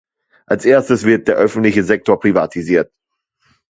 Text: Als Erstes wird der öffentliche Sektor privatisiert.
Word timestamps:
Als 0.47 0.65
Erstes 0.65 1.03
wird 1.03 1.27
der 1.27 1.35
öffentliche 1.35 1.83
Sektor 1.83 2.19
privatisiert. 2.19 2.91